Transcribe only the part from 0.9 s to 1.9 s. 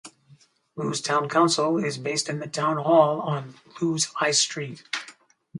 Town Council